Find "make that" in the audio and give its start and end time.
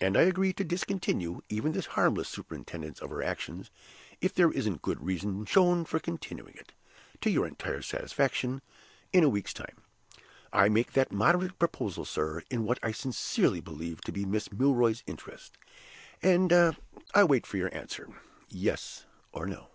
10.68-11.12